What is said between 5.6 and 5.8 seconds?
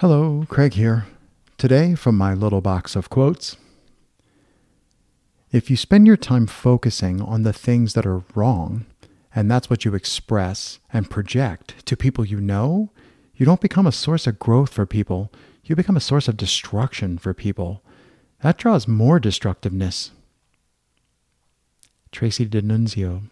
you